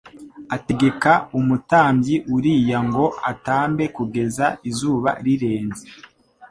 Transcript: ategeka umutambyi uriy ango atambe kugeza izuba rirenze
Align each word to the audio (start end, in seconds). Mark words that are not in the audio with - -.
ategeka 0.55 1.11
umutambyi 1.39 2.15
uriy 2.35 2.69
ango 2.79 3.05
atambe 3.31 3.83
kugeza 3.95 4.45
izuba 4.69 5.09
rirenze 5.25 5.83